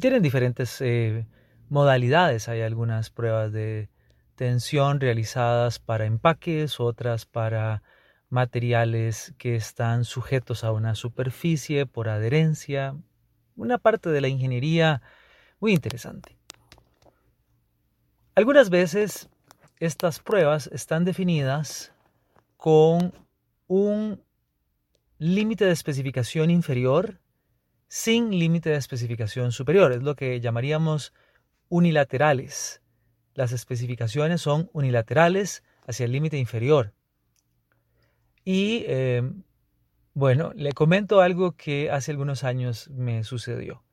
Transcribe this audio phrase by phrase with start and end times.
[0.00, 1.26] Tienen diferentes eh,
[1.68, 2.48] modalidades.
[2.48, 3.90] Hay algunas pruebas de
[4.34, 7.82] tensión realizadas para empaques, otras para
[8.30, 12.96] materiales que están sujetos a una superficie por adherencia,
[13.58, 15.02] una parte de la ingeniería
[15.60, 16.36] muy interesante.
[18.34, 19.28] Algunas veces
[19.80, 21.92] estas pruebas están definidas
[22.56, 23.12] con
[23.66, 24.22] un
[25.18, 27.20] límite de especificación inferior
[27.88, 29.92] sin límite de especificación superior.
[29.92, 31.12] Es lo que llamaríamos
[31.68, 32.80] unilaterales.
[33.34, 36.92] Las especificaciones son unilaterales hacia el límite inferior.
[38.44, 39.22] Y eh,
[40.18, 43.84] bueno, le comento algo que hace algunos años me sucedió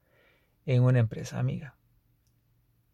[0.65, 1.77] en una empresa amiga.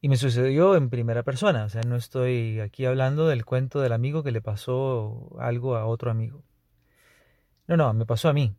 [0.02, 3.94] Y me sucedió en primera persona, o sea, no estoy aquí hablando del cuento del
[3.94, 6.44] amigo que le pasó algo a otro amigo.
[7.68, 8.54] No, no, me pasó a mí.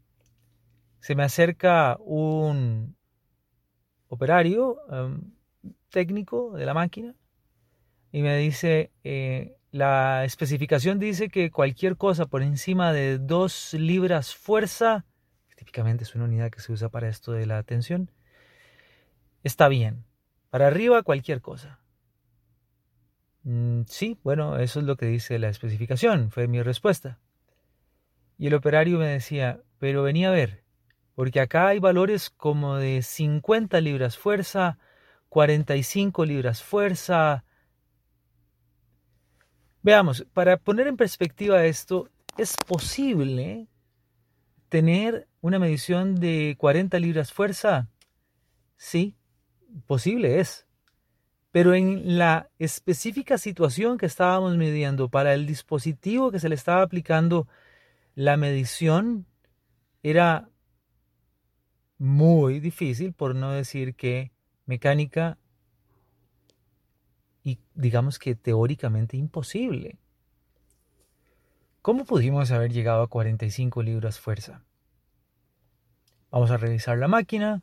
[1.01, 2.97] Se me acerca un
[4.09, 5.35] operario um,
[5.91, 7.15] técnico de la máquina
[8.11, 14.35] y me dice, eh, la especificación dice que cualquier cosa por encima de 2 libras
[14.35, 15.07] fuerza,
[15.57, 18.11] típicamente es una unidad que se usa para esto de la tensión,
[19.43, 20.05] está bien.
[20.51, 21.81] Para arriba cualquier cosa.
[23.45, 27.19] Mm, sí, bueno, eso es lo que dice la especificación, fue mi respuesta.
[28.37, 30.65] Y el operario me decía, pero venía a ver,
[31.15, 34.79] porque acá hay valores como de 50 libras fuerza,
[35.31, 37.45] 45 libras fuerza,
[39.83, 43.67] Veamos, para poner en perspectiva esto, es posible
[44.69, 47.89] tener una medición de 40 libras fuerza.
[48.77, 49.17] Sí,
[49.87, 50.67] posible es.
[51.51, 56.83] Pero en la específica situación que estábamos midiendo para el dispositivo que se le estaba
[56.83, 57.49] aplicando
[58.15, 59.27] la medición
[60.03, 60.49] era
[61.99, 64.31] muy difícil, por no decir que
[64.65, 65.39] mecánica
[67.45, 69.99] y digamos que teóricamente imposible.
[71.83, 74.65] ¿Cómo pudimos haber llegado a 45 libras fuerza?
[76.31, 77.63] Vamos a revisar la máquina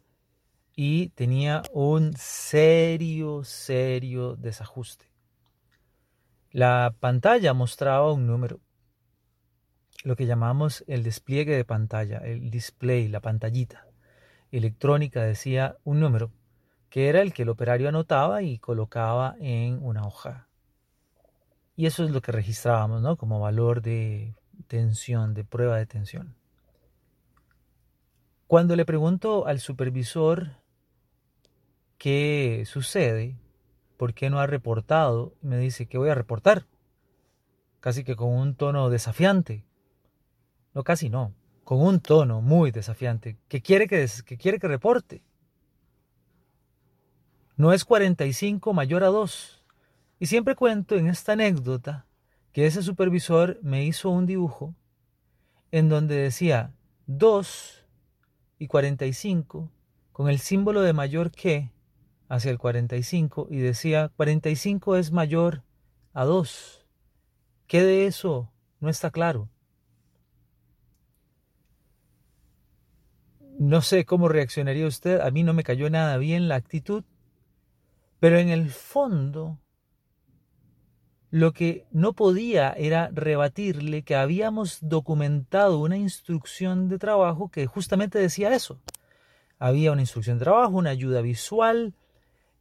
[0.76, 5.10] y tenía un serio, serio desajuste.
[6.52, 8.60] La pantalla mostraba un número,
[10.04, 13.88] lo que llamamos el despliegue de pantalla, el display, la pantallita.
[14.52, 16.32] Electrónica decía un número
[16.90, 20.48] que era el que el operario anotaba y colocaba en una hoja.
[21.76, 23.16] Y eso es lo que registrábamos, ¿no?
[23.16, 24.36] Como valor de
[24.68, 26.36] tensión, de prueba de tensión.
[28.48, 30.58] Cuando le pregunto al supervisor
[31.98, 33.38] qué sucede,
[33.96, 36.66] por qué no ha reportado, me dice que voy a reportar,
[37.80, 39.66] casi que con un tono desafiante.
[40.74, 41.34] No, casi no,
[41.64, 45.22] con un tono muy desafiante, que quiere que, que, quiere que reporte.
[47.60, 49.62] No es 45 mayor a 2.
[50.18, 52.06] Y siempre cuento en esta anécdota
[52.54, 54.76] que ese supervisor me hizo un dibujo
[55.70, 56.72] en donde decía
[57.08, 57.86] 2
[58.60, 59.70] y 45
[60.14, 61.70] con el símbolo de mayor que
[62.30, 65.64] hacia el 45 y decía 45 es mayor
[66.14, 66.86] a 2.
[67.68, 69.50] ¿Qué de eso no está claro?
[73.60, 77.04] No sé cómo reaccionaría usted, a mí no me cayó nada bien la actitud,
[78.20, 79.60] pero en el fondo
[81.32, 88.18] lo que no podía era rebatirle que habíamos documentado una instrucción de trabajo que justamente
[88.18, 88.80] decía eso.
[89.60, 91.94] Había una instrucción de trabajo, una ayuda visual,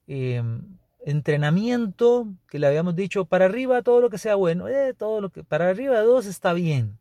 [0.07, 5.21] em, entrenamiento, que le habíamos dicho para arriba todo lo que sea bueno, eh, todo
[5.21, 6.99] lo que para arriba de dos está bien.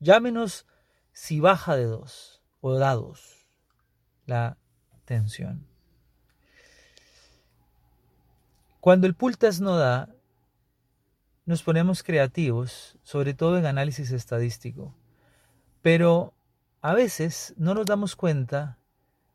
[0.00, 0.66] Llámenos
[1.12, 3.46] si baja de dos o dados
[4.26, 4.56] la
[5.04, 5.71] tensión.
[8.82, 10.12] Cuando el pultas no da,
[11.46, 14.92] nos ponemos creativos, sobre todo en análisis estadístico,
[15.82, 16.34] pero
[16.80, 18.80] a veces no nos damos cuenta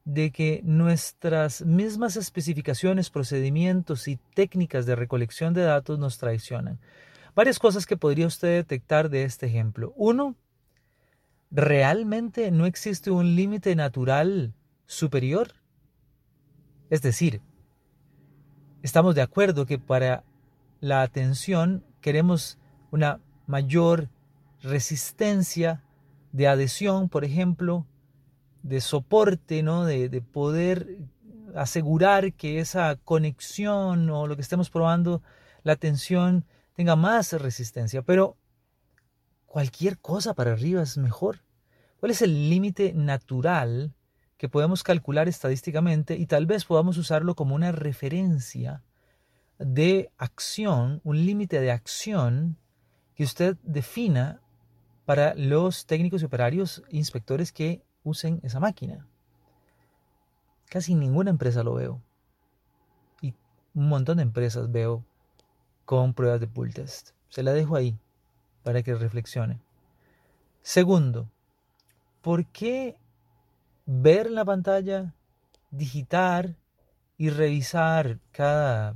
[0.03, 6.81] de que nuestras mismas especificaciones, procedimientos y técnicas de recolección de datos nos traicionan.
[7.33, 9.93] Varias cosas que podría usted detectar de este ejemplo.
[9.95, 10.35] Uno,
[11.51, 14.53] ¿realmente no existe un límite natural
[14.87, 15.53] superior?
[16.89, 17.41] Es decir,
[18.81, 20.23] estamos de acuerdo que para
[20.79, 22.57] la atención queremos
[22.91, 24.09] una mayor
[24.61, 25.83] resistencia
[26.31, 27.85] de adhesión, por ejemplo,
[28.63, 29.85] de soporte, ¿no?
[29.85, 30.99] de, de poder
[31.55, 35.21] asegurar que esa conexión o lo que estemos probando,
[35.63, 38.01] la atención tenga más resistencia.
[38.01, 38.37] Pero
[39.45, 41.39] cualquier cosa para arriba es mejor.
[41.99, 43.93] ¿Cuál es el límite natural
[44.37, 48.83] que podemos calcular estadísticamente y tal vez podamos usarlo como una referencia
[49.57, 52.57] de acción, un límite de acción
[53.15, 54.39] que usted defina
[55.05, 59.07] para los técnicos y operarios inspectores que usen esa máquina.
[60.69, 62.01] Casi ninguna empresa lo veo.
[63.21, 63.33] Y
[63.73, 65.03] un montón de empresas veo
[65.85, 67.11] con pruebas de pull test.
[67.29, 67.97] Se la dejo ahí
[68.63, 69.61] para que reflexione.
[70.61, 71.29] Segundo,
[72.21, 72.97] ¿por qué
[73.87, 75.15] ver la pantalla,
[75.71, 76.57] digitar
[77.17, 78.95] y revisar cada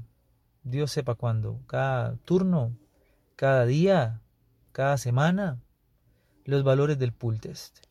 [0.63, 2.77] Dios sepa cuándo, cada turno,
[3.35, 4.21] cada día,
[4.71, 5.59] cada semana,
[6.45, 7.85] los valores del pull test.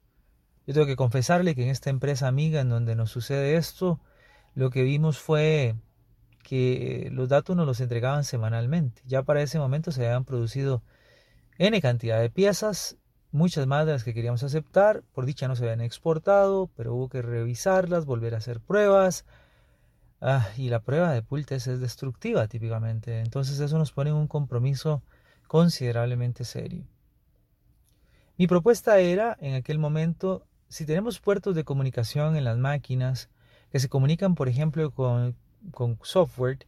[0.67, 3.99] Yo tengo que confesarle que en esta empresa amiga en donde nos sucede esto,
[4.55, 5.75] lo que vimos fue
[6.45, 9.03] que los datos nos los entregaban semanalmente.
[9.07, 10.83] Ya para ese momento se habían producido
[11.59, 12.97] N cantidad de piezas,
[13.33, 15.03] muchas más de las que queríamos aceptar.
[15.15, 19.25] Por dicha no se habían exportado, pero hubo que revisarlas, volver a hacer pruebas,
[20.21, 23.21] Ah, y la prueba de pull test es destructiva típicamente.
[23.21, 25.03] Entonces eso nos pone en un compromiso
[25.47, 26.85] considerablemente serio.
[28.37, 33.31] Mi propuesta era, en aquel momento, si tenemos puertos de comunicación en las máquinas
[33.71, 35.37] que se comunican, por ejemplo, con,
[35.73, 36.67] con software,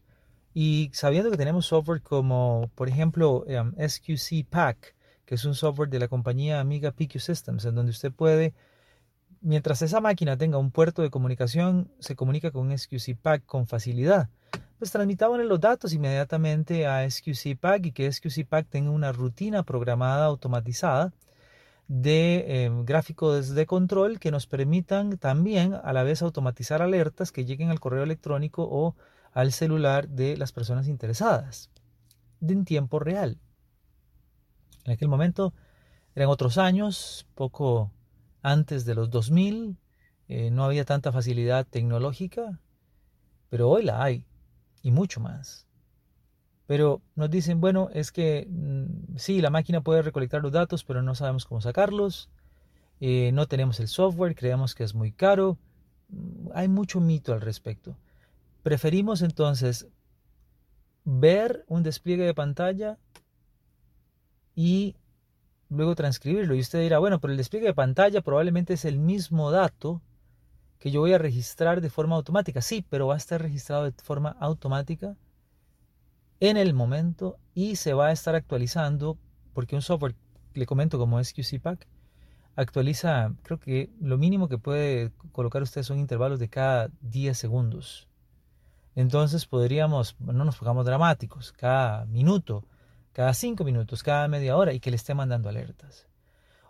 [0.55, 4.95] y sabiendo que tenemos software como, por ejemplo, em, SQC Pack,
[5.33, 8.53] que es un software de la compañía amiga PQ Systems, en donde usted puede
[9.41, 14.29] Mientras esa máquina tenga un puerto de comunicación, se comunica con SQC Pack con facilidad.
[14.79, 19.63] Pues transmitaban los datos inmediatamente a SQC Pack y que SQC Pack tenga una rutina
[19.63, 21.15] programada automatizada
[21.89, 27.47] de em, gráficos de control que nos permitan también a la vez automatizar alertas que
[27.47, 28.97] lleguen al correo electrónico o
[29.33, 31.71] al celular de las personas interesadas
[32.43, 33.39] en tiempo real.
[34.85, 35.53] En aquel momento
[36.15, 37.91] eran otros años, poco
[38.43, 39.77] antes de los 2000
[40.29, 42.59] eh, no había tanta facilidad tecnológica,
[43.51, 44.25] pero hoy la hay
[44.83, 45.67] y mucho más.
[46.67, 51.03] Pero nos dicen, bueno, es que mm, sí, la máquina puede recolectar los datos, pero
[51.03, 52.31] no sabemos cómo sacarlos.
[53.01, 55.59] Eh, no tenemos el software, creemos que es muy caro.
[56.09, 57.97] Mm, hay mucho mito al respecto.
[58.63, 59.89] Preferimos entonces
[61.05, 62.97] ver un despliegue de pantalla
[64.55, 64.97] y
[65.69, 66.55] luego transcribirlo.
[66.55, 70.03] Y usted dirá, bueno, pero el despliegue de pantalla probablemente es el mismo dato
[70.79, 72.61] que yo voy a registrar de forma automática.
[72.61, 75.17] Sí, pero va a estar registrado de forma automática
[76.41, 79.17] en el momento y se va a estar actualizando
[79.55, 80.17] porque un software,
[80.55, 81.87] le comento como SQC Pack,
[82.57, 88.09] actualiza, creo que lo mínimo que puede colocar usted son intervalos de cada 10 segundos.
[88.95, 92.65] Entonces podríamos, no nos pongamos dramáticos, cada minuto
[93.13, 96.09] cada cinco minutos, cada media hora y que le esté mandando alertas.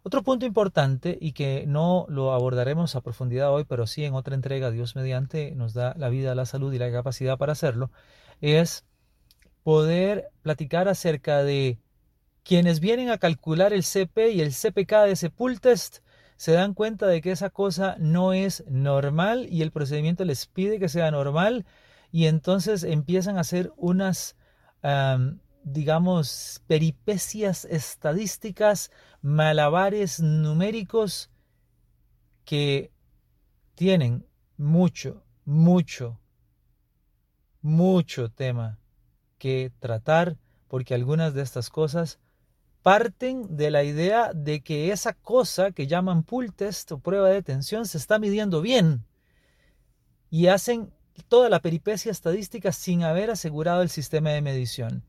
[0.05, 4.35] Otro punto importante y que no lo abordaremos a profundidad hoy, pero sí en otra
[4.35, 7.93] entrega, Dios mediante nos da la vida, la salud y la capacidad para hacerlo,
[8.41, 8.85] es
[9.63, 11.79] poder platicar acerca de
[12.43, 15.99] quienes vienen a calcular el CP y el CPK de ese pull test
[16.37, 20.81] se dan cuenta de que esa cosa no es normal y el procedimiento les pide
[20.81, 21.65] que sea normal
[22.11, 24.37] y entonces empiezan a hacer unas,
[25.65, 28.91] digamos, peripecias estadísticas,
[29.21, 31.31] malabares numéricos
[32.45, 32.91] que
[33.75, 34.27] tienen
[34.57, 36.21] mucho, mucho,
[37.61, 38.79] mucho tema
[39.39, 40.37] que tratar
[40.69, 42.19] porque algunas de estas cosas
[42.83, 47.43] parten de la idea de que esa cosa que llaman pull test o prueba de
[47.43, 49.05] tensión se está midiendo bien
[50.31, 50.93] y hacen
[51.29, 55.05] toda la peripecia estadística sin haber asegurado el sistema de medición.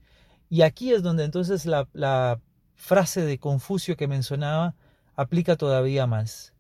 [0.54, 2.40] Y aquí es donde entonces la, la
[2.76, 4.76] frase de Confucio que mencionaba
[5.16, 6.54] aplica todavía más.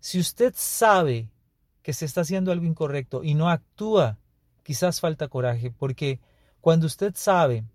[0.00, 1.28] Si usted sabe
[1.82, 4.16] que se está haciendo algo incorrecto y no actúa,
[4.62, 6.20] quizás falta coraje, porque
[6.62, 7.66] cuando usted sabe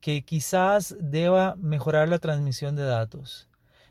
[0.00, 3.48] que quizás deba mejorar la transmisión de datos,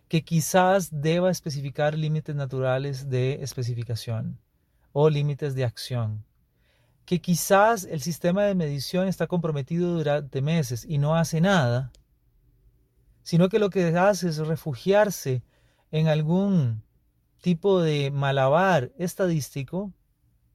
[0.09, 4.37] que quizás deba especificar límites naturales de especificación
[4.91, 6.25] o límites de acción,
[7.05, 11.91] que quizás el sistema de medición está comprometido durante meses y no hace nada,
[13.23, 15.43] sino que lo que hace es refugiarse
[15.91, 16.83] en algún
[17.41, 19.93] tipo de malabar estadístico,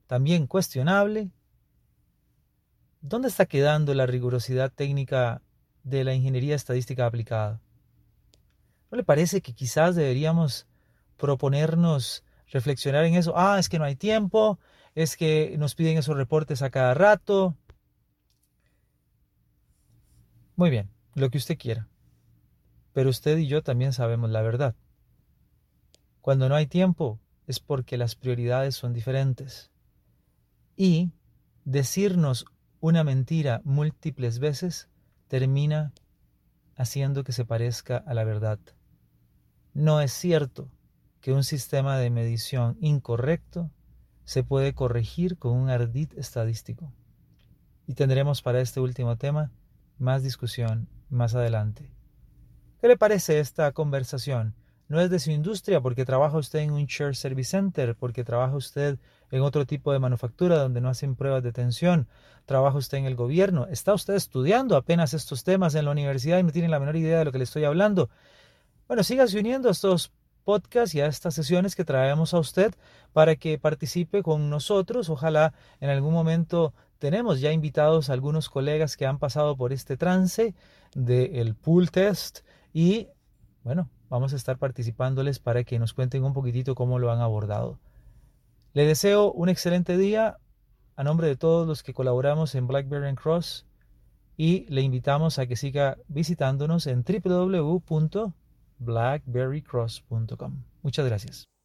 [0.09, 1.31] también cuestionable,
[3.01, 5.41] ¿dónde está quedando la rigurosidad técnica
[5.85, 7.61] de la ingeniería estadística aplicada?
[8.91, 10.67] ¿No le parece que quizás deberíamos
[11.17, 13.35] proponernos reflexionar en eso?
[13.37, 14.59] Ah, es que no hay tiempo,
[14.95, 17.57] es que nos piden esos reportes a cada rato.
[20.57, 21.89] Muy bien, lo que usted quiera.
[22.93, 24.75] Pero usted y yo también sabemos la verdad.
[26.21, 29.71] Cuando no hay tiempo es porque las prioridades son diferentes.
[30.77, 31.13] Y
[31.65, 32.47] decirnos
[32.81, 34.89] una mentira múltiples veces
[35.29, 35.93] termina
[36.77, 38.59] haciendo que se parezca a la verdad.
[39.73, 40.69] No es cierto
[41.21, 43.71] que un sistema de medición incorrecto
[44.25, 46.93] se puede corregir con un ardid estadístico.
[47.87, 49.51] Y tendremos para este último tema
[49.99, 51.93] más discusión más adelante.
[52.81, 54.55] ¿Qué le parece esta conversación?
[54.91, 58.57] no es de su industria, porque trabaja usted en un Share Service Center, porque trabaja
[58.57, 58.99] usted
[59.31, 62.09] en otro tipo de manufactura donde no hacen pruebas de tensión,
[62.45, 66.43] trabaja usted en el gobierno, está usted estudiando apenas estos temas en la universidad y
[66.43, 68.11] no tiene la menor idea de lo que le estoy hablando.
[68.89, 70.11] Bueno, sígase uniendo a estos
[70.41, 72.75] podcasts y a estas sesiones que traemos a usted
[73.13, 75.09] para que participe con nosotros.
[75.09, 79.97] Ojalá en algún momento tenemos ya invitados a algunos colegas que han pasado por este
[79.97, 80.55] trance
[80.95, 82.41] del pool test
[82.73, 83.09] y
[83.63, 87.79] bueno, vamos a estar participándoles para que nos cuenten un poquitito cómo lo han abordado.
[88.73, 90.39] Le deseo un excelente día
[90.97, 93.67] a nombre de todos los que colaboramos en Blackberry Cross
[94.37, 97.05] y le invitamos a que siga visitándonos en
[98.81, 100.65] www.blackberrycross.com.
[100.83, 101.60] Muchas gracias.